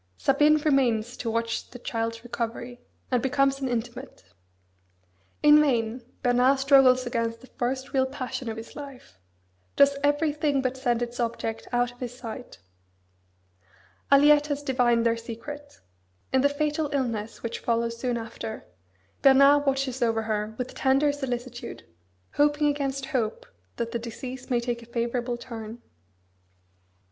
[0.17, 4.23] Sabine remains to watch the child's recovery, and becomes an intimate.
[5.43, 9.19] In vain Bernard struggles against the first real passion of his life;
[9.75, 12.57] does everything but send its object out of his sight.
[14.11, 15.81] Aliette has divined their secret.
[16.33, 18.65] In the fatal illness which follows soon after,
[19.21, 21.83] Bernard watches over her with tender solicitude;
[22.37, 23.45] hoping against hope
[23.75, 25.79] that the disease may take a favourable turn.